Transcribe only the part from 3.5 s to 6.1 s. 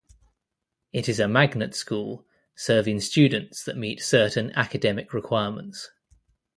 that meet certain academic requirements.